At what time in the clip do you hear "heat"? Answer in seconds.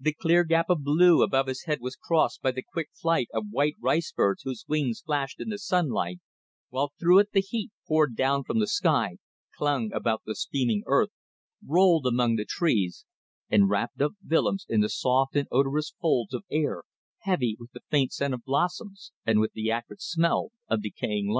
7.48-7.70